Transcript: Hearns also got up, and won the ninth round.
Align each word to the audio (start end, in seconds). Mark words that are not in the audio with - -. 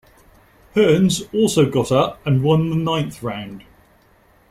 Hearns 0.73 1.31
also 1.31 1.69
got 1.69 1.91
up, 1.91 2.25
and 2.25 2.41
won 2.41 2.71
the 2.71 2.75
ninth 2.75 3.21
round. 3.21 3.65